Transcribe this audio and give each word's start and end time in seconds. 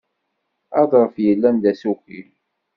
Aḍref 0.79 1.15
yellan 1.25 1.55
d 1.63 1.65
asuki. 1.71 2.21